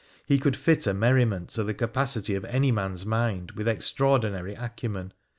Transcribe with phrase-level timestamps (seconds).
[0.25, 5.13] He could fit a merriment to the capacity of any man's mind with extraordinary acumen.